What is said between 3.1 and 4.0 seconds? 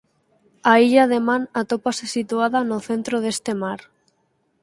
deste mar.